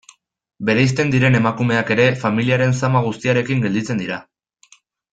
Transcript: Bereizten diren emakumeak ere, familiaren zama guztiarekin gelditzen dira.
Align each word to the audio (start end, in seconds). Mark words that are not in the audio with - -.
Bereizten 0.69 1.11
diren 1.15 1.37
emakumeak 1.41 1.91
ere, 1.97 2.07
familiaren 2.23 2.73
zama 2.83 3.05
guztiarekin 3.11 3.65
gelditzen 3.67 4.03
dira. 4.07 4.19